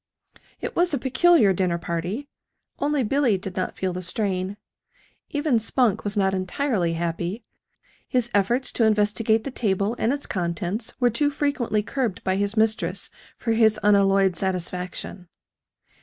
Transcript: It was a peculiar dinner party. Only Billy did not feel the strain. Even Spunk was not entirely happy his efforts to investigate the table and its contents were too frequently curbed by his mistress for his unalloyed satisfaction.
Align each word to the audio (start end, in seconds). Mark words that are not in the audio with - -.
It 0.61 0.75
was 0.75 0.95
a 0.95 0.97
peculiar 0.97 1.53
dinner 1.53 1.77
party. 1.77 2.27
Only 2.79 3.03
Billy 3.03 3.37
did 3.37 3.55
not 3.55 3.77
feel 3.77 3.93
the 3.93 4.01
strain. 4.01 4.57
Even 5.29 5.59
Spunk 5.59 6.03
was 6.03 6.17
not 6.17 6.33
entirely 6.33 6.93
happy 6.93 7.45
his 8.07 8.27
efforts 8.33 8.71
to 8.71 8.83
investigate 8.83 9.43
the 9.43 9.51
table 9.51 9.95
and 9.99 10.11
its 10.11 10.25
contents 10.25 10.99
were 10.99 11.11
too 11.11 11.29
frequently 11.29 11.83
curbed 11.83 12.23
by 12.23 12.35
his 12.35 12.57
mistress 12.57 13.11
for 13.37 13.51
his 13.51 13.79
unalloyed 13.83 14.35
satisfaction. 14.35 15.27